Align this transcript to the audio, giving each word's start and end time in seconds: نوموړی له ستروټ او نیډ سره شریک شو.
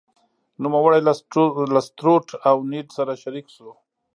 نوموړی 0.63 0.99
له 1.73 1.81
ستروټ 1.89 2.27
او 2.49 2.55
نیډ 2.71 2.87
سره 2.97 3.11
شریک 3.23 3.47
شو. 3.55 3.69